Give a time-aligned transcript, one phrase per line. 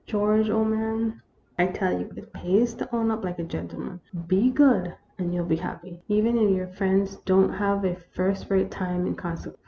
[0.07, 1.21] George, old man,
[1.59, 3.99] I tell you it pays to own up like a gentleman.
[4.25, 8.49] Be good and you '11 be happy, even if your friends don't have a first
[8.49, 9.57] rate time in consequence."